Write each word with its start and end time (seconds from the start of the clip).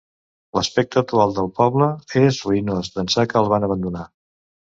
L'aspecte 0.57 0.99
actual 1.01 1.33
del 1.39 1.49
poble 1.59 1.89
és 2.21 2.41
ruïnós 2.47 2.89
d'ençà 2.95 3.27
que 3.35 3.39
el 3.43 3.51
van 3.55 3.67
abandonar. 3.69 4.09